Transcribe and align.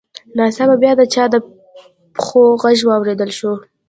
ناڅاپه 0.37 0.75
بیا 0.81 0.91
د 0.97 1.01
چا 1.13 1.23
د 1.33 1.35
پښو 2.17 2.43
غږ 2.61 2.77
واورېدل 2.89 3.31
شو 3.37 3.51